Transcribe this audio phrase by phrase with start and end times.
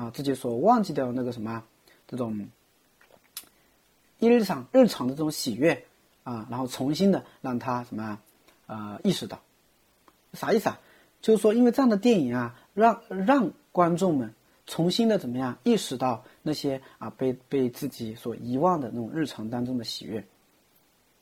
[0.00, 1.62] 啊，自己所忘记掉那个什么，
[2.08, 2.48] 这种
[4.18, 5.84] 日常日常的这种喜悦
[6.24, 8.18] 啊，然后重新的让他什么
[8.66, 9.42] 啊意识到，
[10.32, 10.80] 啥意思啊？
[11.20, 14.32] 就是说，因为这样的电影啊，让让观众们
[14.66, 20.24] 重新的怎么样意识到那些啊被被自己所遗忘的那种日常当中的喜悦，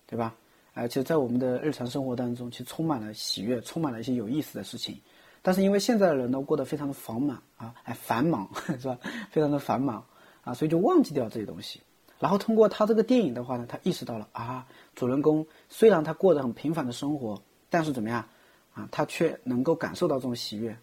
[0.06, 0.36] 对吧？
[0.74, 5.00] 而且在我们的日常生活当中，其实充满了喜悦，充满了一些有意思的事情。
[5.42, 8.48] 但是因为现在的人呢过得非常的繁忙啊，哎繁忙
[8.80, 8.98] 是吧？
[9.30, 10.04] 非常的繁忙
[10.42, 11.80] 啊，所以就忘记掉这些东西。
[12.18, 17.40] 然后通过他这个电影的话呢，他意识到了啊，主人公虽然他过着很平凡的生活，
[17.70, 18.28] 但是怎么样
[18.74, 20.76] 啊，他却能够感受到这种喜悦。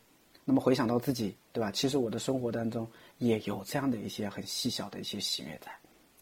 [0.46, 1.72] 那么回想到自己，对吧？
[1.72, 2.88] 其实我的生活当中
[3.18, 5.72] 也有这样的一些很细小的一些喜悦在，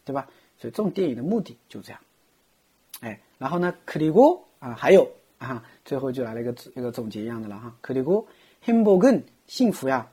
[0.04, 0.26] 对吧？
[0.58, 2.00] 所以这种电影的目的就这样。
[3.00, 5.08] 哎，然后呢，克里古啊还有。
[5.37, 7.73] 啊，最后就来了一个一个总结一样的了哈。
[7.81, 10.05] 그리고행복은幸福呀，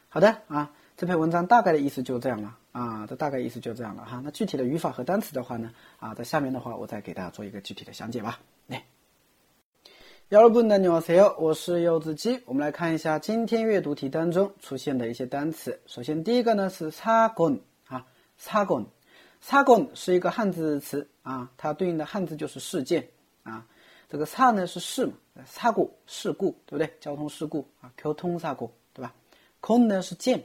[0.09, 4.20] 好的啊，这篇文章大概的意思就这样了啊，这大概意思就这样了哈。
[4.24, 8.40] 那具体的语法和单词的话呢，啊，在下面的话我再给大家做一个具体的详解吧。
[8.66, 8.84] 来，
[10.30, 12.40] 여러분안녕하세 요， 我是柚子鸡。
[12.46, 15.80] 我们来看一下今天阅读题当中出现的一些单词。
[15.86, 18.04] 首先第一个呢是사 건， 啊，
[18.38, 18.86] 사 건，
[19.42, 23.08] 사 건是一个汉字词啊，它对应的汉字就是事件
[23.42, 23.64] 啊。
[24.10, 25.12] 这个사呢是事嘛，
[25.46, 26.90] 사 고， 事故，对不对？
[26.98, 29.14] 交通事故啊，교통사 고， 对吧？
[29.60, 30.42] 건呢是件，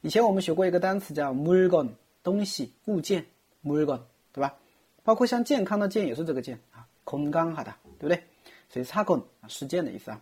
[0.00, 1.90] 以前我们学过一个单词叫 mugon，
[2.22, 3.26] 东西物件
[3.64, 4.00] mugon，
[4.32, 4.56] 对吧？
[5.02, 8.22] 包括像健康的健也是这个健啊，空刚哈的，对不对？
[8.68, 10.20] 所以 second 事件的意思啊，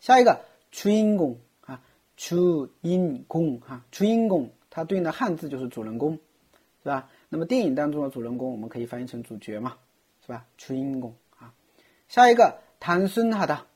[0.00, 0.40] 下一个，
[0.70, 1.82] 初音宫啊，
[2.16, 6.18] 初音宫啊，初音宫，它对应的汉字就是主人公。
[6.82, 7.10] 是吧？
[7.28, 9.76] 那么电影当中的主人公我们可以翻译成主角嘛，
[10.24, 10.46] 是吧？
[10.56, 11.52] 初音宫啊，
[12.08, 13.66] 下一个，唐孙哈达，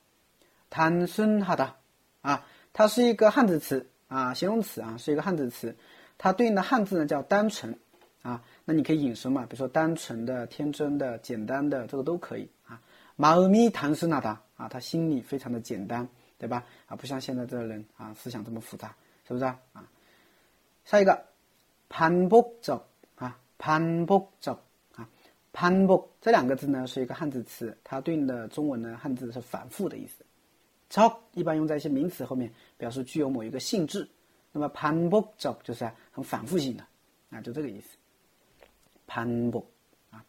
[0.71, 1.77] 唐孙哈达
[2.23, 3.87] 啊，它是一个汉字词。
[4.08, 5.76] 啊，形容词啊，是一个汉字词，
[6.18, 7.78] 它对应的汉字呢叫单纯，
[8.22, 12.80] 啊，那你可以引申嘛，比如说单纯的、天真的、简单的，这个都可以啊。
[13.18, 16.08] 마음이단순하 다， 啊，他心里非常的简单，
[16.38, 16.64] 对吧？
[16.88, 18.96] 啊，不像现在这个人啊，思想这么复杂，
[19.28, 19.60] 是不是啊？
[19.74, 19.84] 啊，
[20.86, 21.26] 下一个
[21.90, 22.82] 반복 적，
[23.16, 24.58] 啊，반복 적。
[25.52, 30.23] 반복这两个字呢是一个汉字词，它对应的中文呢汉字是反复的意思。
[30.94, 34.10] 적一般用在一些名词后面，表示具有某一个性质。
[34.52, 36.84] 那么반복적就是很反复性的，
[37.30, 37.98] 啊，就这个意思。
[39.08, 39.66] 반복
[40.12, 40.26] 啊，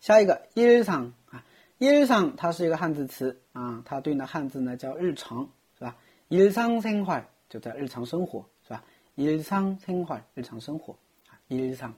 [0.00, 1.44] 下一个일상啊，
[1.78, 5.48] 일상它是一个汉字词啊，它对应的汉字呢叫日常，
[5.78, 5.96] 是吧？
[6.28, 8.84] 일상생활就在日常生活，是吧？
[9.16, 10.96] 일상생활日常生活
[11.28, 11.92] 啊，일 상。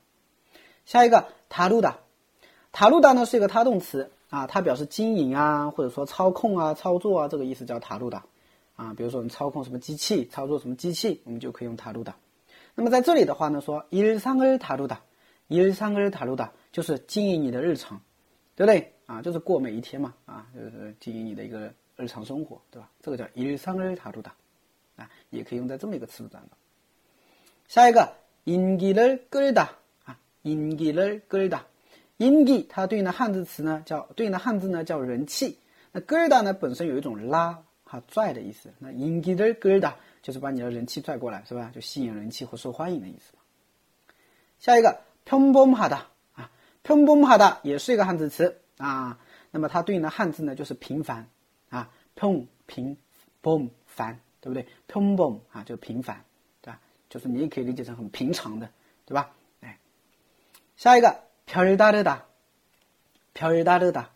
[0.85, 1.97] 下一个다루다
[2.71, 8.25] 塔路达呢是一个他动词 啊，它表示经营啊，或者说操控啊、操作啊，这个意思叫塔路达
[8.77, 8.95] 啊。
[8.97, 12.17] 比如说你操控什么机器，操作什么机器，我们就可以用塔路达。
[12.75, 15.01] 那么在这里的话呢，说일상을塔路达，
[15.49, 18.01] 일상을塔路达就是经营你的日常，
[18.57, 19.23] 对不对啊？
[19.23, 22.91] 就是过每一天嘛啊，就是经营你的一个日常生活，对吧？
[23.01, 24.35] 这个叫일상을塔路达
[24.97, 26.51] 啊，也可以用在这么一个词组当中。
[27.69, 28.13] 下一个
[28.45, 29.69] 인기를끌다
[30.05, 31.61] 啊，인기를끌다
[32.20, 35.58] 英吉它对应的汉字词呢，叫对应的汉字呢，叫人气。
[35.94, 43.34] 那 girda 呢，本身有一种拉哈拽的意思，那 Inge der girda 就是把你的人气拽过来是吧，就吸引人气或受欢迎的意思。
[44.60, 45.94] 下一个 POM BOM HAD
[46.34, 46.52] 啊
[46.84, 49.18] ，POM BOM HAD 也是一个汉字词啊，
[49.50, 51.26] 那么它对应的汉字呢，就是平凡
[51.70, 52.98] 啊，POM 平
[53.42, 56.26] ，BOM 凡，对不对？POM BOM 啊，就平凡，
[56.62, 56.82] 对吧？
[57.10, 58.70] 就是你也可以理解成很平常的，
[59.06, 59.32] 对吧？
[59.62, 59.80] 哎，
[60.76, 61.29] 下一个。
[61.49, 62.21] 별다르 다，
[63.35, 64.07] 별다르 다，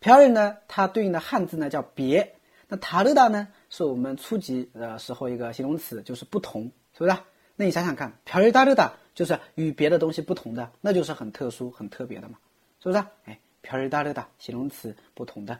[0.00, 2.36] 별呢，它对应的汉字呢叫别。
[2.68, 7.16] 那다르다呢，是我们初级的时候一个形容词，就是不同，是不是？
[7.56, 12.38] 那你想想看，별다르다就是与别的东西不同的，那就是很特殊、很特别的嘛，
[12.82, 13.04] 是不是？
[13.24, 15.58] 哎，별다르다形容词不同的。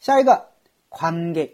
[0.00, 0.50] 下一个
[0.90, 1.50] 관계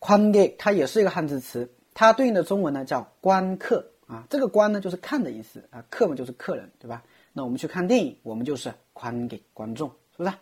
[0.00, 3.90] 관계它也是一个汉字词，它对应的中文呢叫观客。
[4.09, 7.03] 啊，这个观呢就是看的意思，啊，客嘛就是客人，对吧？
[7.31, 9.87] 那我们去看电影，我们就是宽给观众，
[10.17, 10.33] 是不是？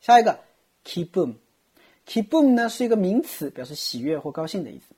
[0.00, 0.38] 下一个
[0.84, 4.94] ，keep boom，keep boom 呢是一个名词，表示喜悦或高兴的意思。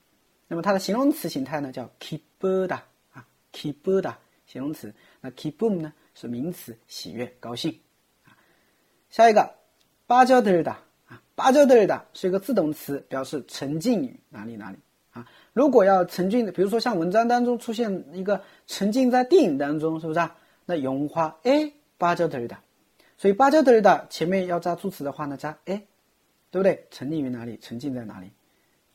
[0.49, 2.75] 那么它的形容词形态呢，叫 keep bird
[3.13, 4.13] 啊，keep bird
[4.45, 7.79] 形容词，那 keep boom 呢，是名词，喜悦、高兴。
[9.09, 9.55] 下一个，
[10.09, 10.65] 巴交德尔
[11.07, 14.79] 啊，巴交德尔达是一个自动词，表示沉浸于哪里哪里。
[15.13, 20.37] 啊如果要沉浸，比如说像文章当中出现一个沉浸在电影当中，是不是啊？
[20.65, 22.57] 那用花哎，芭蕉德的，
[23.19, 25.83] 所以芭蕉德的前面要加助词的话呢，加哎，
[26.51, 26.87] 对不对？
[26.91, 27.59] 沉浸于哪里？
[27.61, 28.31] 沉浸在哪里？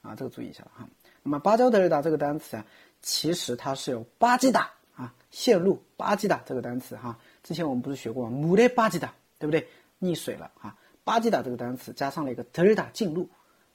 [0.02, 0.88] 啊，这个注意一下了哈。
[1.22, 2.66] 那么芭蕉德的这个单词啊，
[3.02, 7.20] 其实它是有巴基达啊，陷入巴基达这个单词哈。
[7.44, 8.36] 之前我们不是学过吗？
[8.36, 9.68] 母的巴基达，对不对？
[10.00, 10.76] 溺水了啊。
[11.04, 13.30] 巴基达这个单词加上了一个德尔达进入。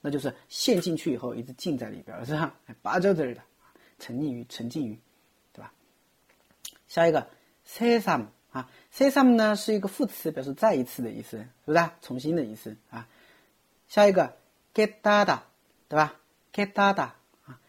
[0.04, 2.54] 那就是陷进去以后一直浸在里边，是吧？
[2.82, 3.40] 芭蕉这儿的，
[4.00, 4.98] 沉溺于、沉浸于，
[5.52, 5.72] 对吧？
[6.88, 7.26] 下一个
[7.66, 11.90] ，sesam 啊，sesam 呢是一个副词，表示再一次的意思，是不是？
[12.02, 13.08] 重新的意思啊。
[13.86, 14.36] 下一个
[14.74, 15.38] ，getada，
[15.88, 16.20] 对吧
[16.52, 17.10] ？getada
[17.44, 17.60] 啊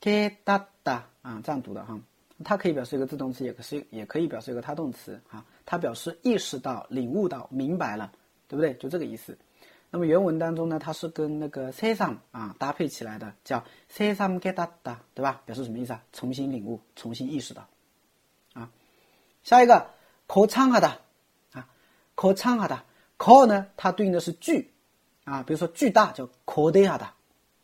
[0.00, 2.00] ，getada 啊，这样读的哈。
[2.44, 5.44] 它可以表示一个自动词，也可是也可以表示一个他动词啊。
[5.66, 8.12] 它表示意识到、领悟到、明白了，
[8.46, 8.74] 对不对？
[8.74, 9.36] 就这个意思。
[9.94, 14.66] 那么原文当中呢，它是跟那个 s e s a m 啊搭配起来的，叫 s e s a m g e t a
[14.66, 15.40] t a 对吧？
[15.46, 16.02] 表示什么意思啊？
[16.12, 17.68] 重新领悟，重新意识到。
[18.54, 18.68] 啊，
[19.44, 19.88] 下一个
[20.26, 20.96] “kuchangada”
[21.52, 21.68] 啊
[22.16, 24.72] ，“kuchangada”“kuch” 呢，它对应的是“巨”
[25.22, 27.10] 啊，比如说“巨大”叫 “kudeada”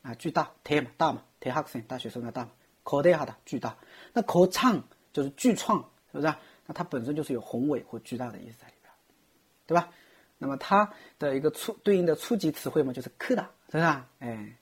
[0.02, 2.52] 啊，“巨大 ”“te” 嘛大嘛，“tehakson” 大学生的大嘛
[2.84, 3.76] ，“kudeada” 巨大。
[4.12, 4.82] 那 “kuchang”
[5.12, 5.80] 就是巨创，
[6.12, 6.32] 是不是？
[6.66, 8.92] 那它本身就是有宏伟或巨大的意思在里边，
[9.66, 9.88] 对吧？
[10.39, 14.08] 那么它的一个初对应的初级词汇嘛，就是크다是吧？
[14.20, 14.58] 哎，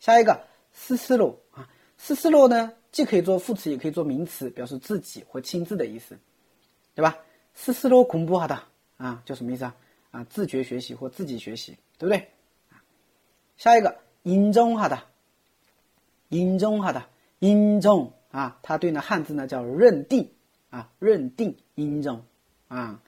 [0.00, 1.68] 下一个스스로啊，
[2.00, 6.18] 스스로呢，既可以做副词，也可以做名词，表示自己或亲自的意思，
[6.94, 7.16] 对吧？
[7.56, 8.58] 스스로공부하다
[8.96, 9.76] 啊，就什么意思啊？
[10.10, 12.28] 啊，自觉学习或自己学习，对不对？
[13.56, 15.00] 下一个인정하 다，
[16.30, 17.04] 인정하 다，
[17.40, 20.30] 인정啊，它对应的汉字呢叫认定。
[20.70, 22.24] 啊，认定、인정
[22.66, 23.00] 啊，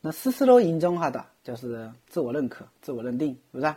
[0.00, 3.75] 那스스로인정하다 就是自我认可、自我认定，是不是？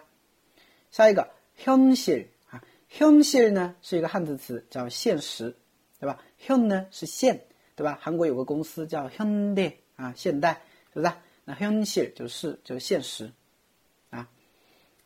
[0.91, 5.55] 下一个현실啊，현실呢是一个汉字词，叫现实，
[6.01, 6.19] 对吧？
[6.41, 7.45] 현呢是现，
[7.77, 7.99] 对吧？
[8.01, 10.63] 韩国有个公司叫현대啊，现代，
[10.95, 11.13] 是不是？
[11.45, 13.31] 那현실就是就是现实
[14.09, 14.27] 啊。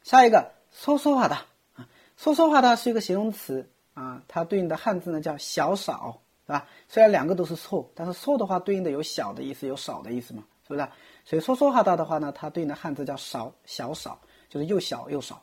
[0.05, 1.41] 下一个소소话다
[1.75, 6.69] 啊，소소하다是一个形容词啊，它对应的汉字呢叫小少，对吧？
[6.87, 10.89] 虽然两个都是错，但是错的话对应的有小的意思，有少的意思嘛，是不是？
[11.25, 15.43] 所以说说哈达的话呢，它对应的汉字叫少小少，就是又小又少。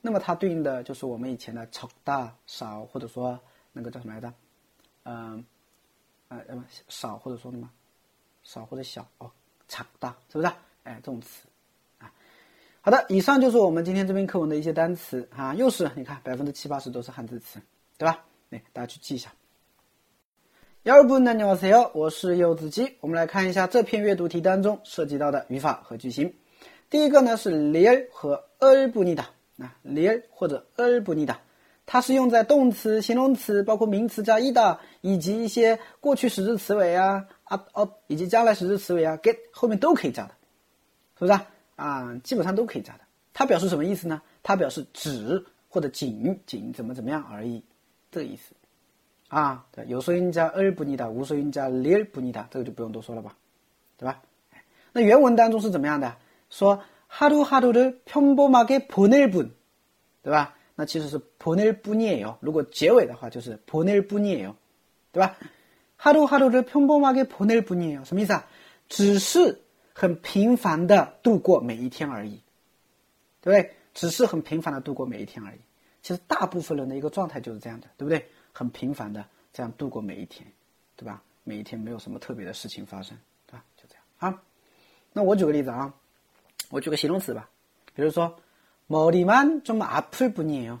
[0.00, 3.38] 那么它对应的就是我们以前的超大少，或者说
[3.72, 4.32] 那个叫什么来着？
[5.04, 5.44] 嗯，
[6.28, 7.68] 呃，什么少或者说什么
[8.42, 9.30] 少或者小哦，
[9.66, 10.52] 超大是不是？
[10.82, 11.48] 哎，这种词
[11.98, 12.12] 啊。
[12.82, 17.58] 好的，以上就是我们今天这篇课文的一些单词啊，又是你看百分之七八十都是汉字词，
[17.96, 18.22] 对吧？
[18.50, 19.32] 哎，大家去记一下。
[20.84, 21.56] 幺二部呢，你好
[21.94, 22.98] 我是柚子鸡。
[23.00, 26.34] 我们来看一下这篇阅读题当中涉及到的语法和句型。
[26.90, 31.40] 第一个呢是 lir 和 er 不尼达啊，lir 或者 er 不尼达，
[31.86, 40.34] 它是用在动词、形容词、包括名词加 ida 以及一些过去时制词尾啊、up up 以及将来时制词尾啊，get 后面都可以加的，
[41.18, 41.46] 是不是啊？
[41.76, 43.00] 啊，基本上都可以加的。
[43.32, 44.20] 它表示什么意思呢？
[44.42, 47.62] 它表示只或者仅仅怎么怎么样而已，
[48.10, 48.54] 这个意思。
[49.27, 53.37] 啊，对，有说音加尔不尼达，无说音加里尔不尼达，这个就不用多说了吧，
[53.97, 54.21] 对吧？
[54.91, 56.15] 那原文当中是怎么样的？
[56.49, 59.51] 说하루하루를평범하게보낼 분，
[60.23, 60.55] 对吧？
[60.75, 62.37] 那其实是보낼뿐이에 요。
[62.39, 64.55] 如果结尾的话就是보낼뿐이에 요，
[65.11, 65.35] 对吧？
[65.97, 68.47] 하루하루를평범하게보낼뿐이에 요， 什么意思啊？
[68.87, 69.61] 只是
[69.93, 72.41] 很平凡的度过每一天而已，
[73.41, 73.75] 对不对？
[73.93, 75.59] 只是很平凡的度过每一天而已。
[76.01, 78.25] 其实大部分人的一个状态就是这样的，对不对？
[78.53, 80.45] 很平凡的这样度过每一天，
[80.95, 81.21] 对吧？
[81.43, 83.63] 每一天没有什么特别的事情发生，对吧？
[83.75, 84.43] 就这样啊。
[85.13, 85.93] 那我举个例子啊，
[86.69, 87.49] 我举个形容词吧，
[87.95, 88.39] 比如说
[88.87, 90.79] 머리만좀아플뿐이 요，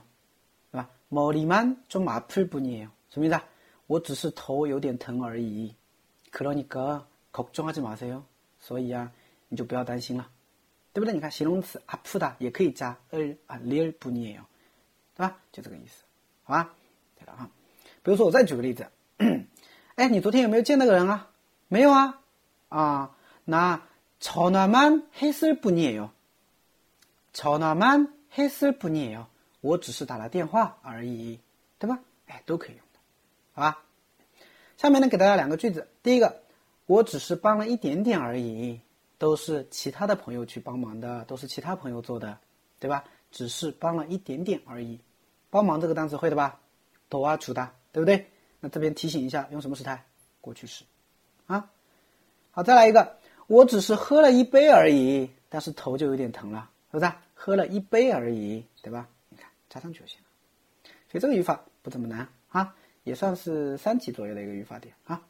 [0.71, 0.89] 对吧？
[1.09, 3.43] 머리만좀아플뿐이 요， 什么意思啊？
[3.87, 5.73] 我只是头有点疼而已。
[6.31, 8.23] 그러니까걱정하지마세 요。
[8.59, 9.11] 所以啊，
[9.47, 10.29] 你就不要担心了，
[10.93, 11.13] 对不对？
[11.13, 14.43] 你看形容词아프다也可以加을啊리얼뿐이 요，
[15.15, 15.37] 对吧？
[15.51, 16.03] 就这个意思，
[16.43, 16.73] 好吧？
[17.17, 17.49] 对了啊。
[18.03, 18.87] 比如说，我再举个例子，
[19.95, 21.27] 哎，你昨天有没有见那个人啊？
[21.67, 22.21] 没有啊，
[22.69, 23.81] 啊，那
[24.19, 26.09] 전화만했을뿐이에 요，
[27.33, 29.27] 전화만했을뿐이에 요，
[29.61, 31.39] 我只是打了电话而已，
[31.77, 31.99] 对吧？
[32.27, 32.99] 哎，都可以用的，
[33.53, 33.83] 好吧？
[34.77, 36.41] 下面呢，给大家两个句子，第一个，
[36.85, 38.79] 我只是帮了一点点而已，
[39.17, 42.37] 都是其他的朋友去帮忙的，都是其他朋友做的，
[42.79, 43.03] 对吧？
[43.31, 44.99] 只是帮了一点点而已，
[45.49, 46.59] 帮忙这个单词会的吧？
[47.09, 47.69] 도와주 다。
[47.94, 48.26] 对不对？
[48.58, 50.04] 那这边提醒一下，用什么时态？
[50.40, 50.84] 过去式，
[51.46, 51.70] 啊，
[52.50, 57.12] 好，再来一个，我只是喝了一杯而已，但是头就有点疼了，是不是？
[57.34, 59.08] 喝了一杯而已，对吧？
[59.28, 60.26] 你看，加上去就行了。
[61.08, 62.74] 所以这个语法不怎么难啊，
[63.04, 65.22] 也算是三级左右的一个语法点啊。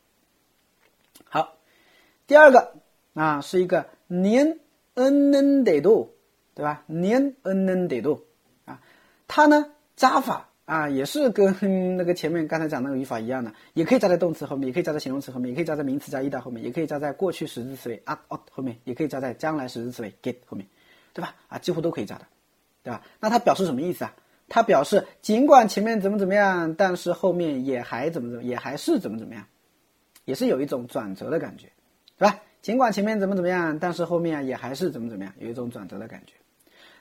[1.27, 1.57] 好，
[2.27, 2.77] 第二个
[3.13, 4.59] 啊，是一个年
[4.95, 6.15] 恩恩得度，
[6.55, 6.83] 对吧？
[6.87, 8.25] 年恩恩得度
[8.65, 8.81] 啊，
[9.29, 10.49] 它呢加法。
[10.65, 20.67] 啊，也是跟那个前面刚才讲那个语法一样的，也可以加在动词后面，也可以加在形容词后面，也可以加在名词加 ida 后面，也可以加在过去时制词尾 at o 后面，也可以加在将来时制词尾 get 后面，
[21.13, 21.35] 对吧？
[21.49, 22.27] 啊，几乎都可以加的，
[22.83, 23.03] 对吧？
[23.21, 24.15] 那它表示什么意思啊？
[24.49, 29.45] 它表示尽管前面怎么怎么样，但是后面也还怎么怎么，也还是怎么怎么样，
[30.25, 31.69] 也是有一种转折的感觉，
[32.17, 32.41] 对吧？
[32.63, 36.33] 尽管前面怎么怎么样，但是后面也还是怎么怎么样，有一种转折的感觉。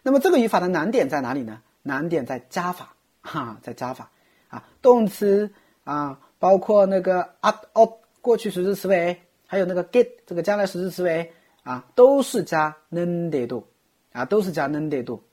[0.02, 1.62] 那么这个语法的难点在哪里呢？
[1.82, 2.93] 难点在加法。
[3.24, 4.12] 哈，在加法
[4.50, 5.50] 啊，动词
[5.86, 13.66] 啊，包括那个 at o 过去时制词尾，还有那个 get 这个将来时制词尾啊，都是加 n 能得度
[14.12, 15.24] 啊，都是加 n 能得度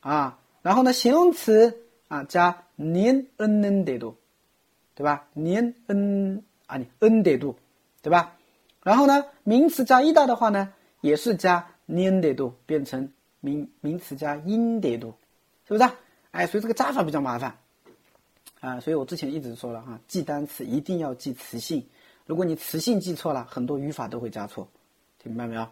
[0.00, 4.16] 啊，然后呢，形容词啊加年恩能得度，
[4.94, 5.28] 对吧？
[5.32, 7.56] 年恩啊你恩得度，
[8.02, 8.36] 对吧？
[8.82, 15.14] 然后呢，名词加一大的话呢，也是加年得度，变成名名词加因得度，
[15.66, 15.84] 是不是？
[15.84, 15.94] 啊
[16.35, 17.57] 哎，所以这个加法比较麻烦。
[18.59, 21.83] 啊，所以我之前一直说了哈，记单词一定要记词性。
[22.27, 24.69] 如果你词性记错了，很多语法都会加错，
[25.17, 25.67] 听明白没有？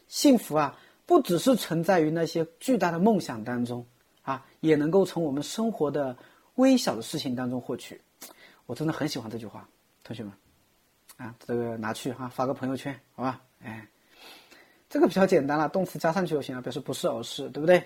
[0.07, 3.87] 幸福啊，不只是存在于那些巨大的梦想当中
[4.21, 6.15] 啊，也能够从我们生活的
[6.57, 7.99] 微小的事情当中获取。
[8.67, 9.67] 我真的很喜欢这句话，
[10.05, 10.31] 同学们
[11.17, 13.41] 啊，这个拿去哈发个朋友圈，好吧？
[13.65, 13.89] 哎，
[14.91, 17.83] 这个比较简单了，动词加上去就行了，表示不是而是，对不对？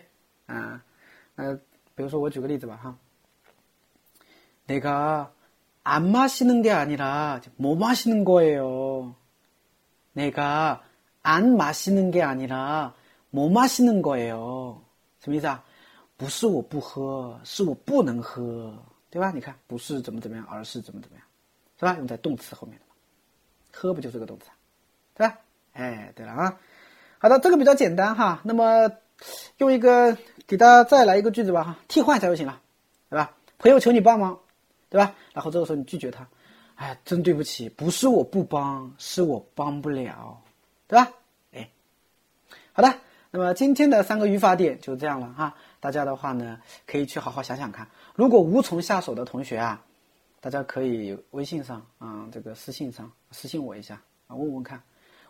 [0.47, 0.83] 啊，
[1.37, 1.55] 呃，
[1.95, 2.99] 比如说我举个例子吧，哈。
[4.69, 5.33] 내가
[5.83, 9.15] 안 마시는 게 아니라 뭐 마시는 거예요.
[10.13, 10.83] 내가
[11.23, 12.95] 안 마시는 게 아니라
[13.31, 14.83] 뭐 마시는 거예요.
[15.21, 15.65] 什么意思啊？
[16.17, 16.47] 不是
[20.01, 21.27] 怎么怎么样，而是怎么怎么样，
[21.79, 21.97] 对吧？
[22.01, 22.43] 你看，不是
[24.13, 24.27] 这么
[25.15, 25.39] 对吧？
[25.73, 26.59] 哎，对了啊。
[27.19, 28.41] 好的，这个比较简单哈。
[28.45, 28.91] 那么
[29.59, 32.61] 用一个给大家再来一个句子吧哈，替换一下就行了，
[33.11, 33.35] 对吧？
[34.90, 36.28] 对吧然后这个时候你拒绝他，
[36.76, 40.42] 哎，真对不起，不是我不帮，是我帮不了，
[40.88, 41.12] 对吧？
[41.54, 41.70] 哎，
[42.74, 42.94] 好的，
[43.32, 45.56] 那么今天的三个语法点就这样了哈。
[45.80, 47.88] 大家的话呢，可以去好好想想看。
[48.16, 49.86] 如果无从下手的同学啊，
[50.42, 54.82] 大家可以微信上啊，这个私信上私信我一下啊，问问看。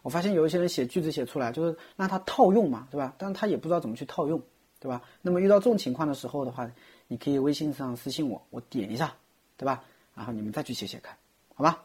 [0.02, 3.14] 我发现有一些人写句子写出来，就是让他套用嘛，对吧？
[3.18, 4.42] 但是他也不知道怎么去套用，
[4.80, 5.02] 对吧？
[5.22, 6.72] 那么遇到这种情况的时候的话，
[7.08, 9.14] 你可以微信上私信我，我点一下。
[9.60, 9.84] 对吧？
[10.16, 11.18] 然后你们再去写写看，
[11.54, 11.84] 好吧？